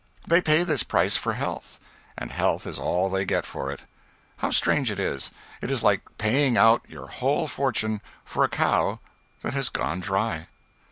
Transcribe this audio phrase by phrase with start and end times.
[0.27, 1.77] They pay this price for health.
[2.17, 3.81] And health is all they get for it.
[4.37, 5.29] How strange it is;
[5.61, 8.99] it is like paying out your whole fortune for a cow
[9.43, 10.47] that has gone dry.